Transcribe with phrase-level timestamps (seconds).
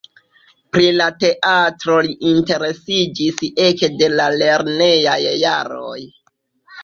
[0.75, 6.01] Pri la teatro li interesiĝis ekde la lernejaj jaroj.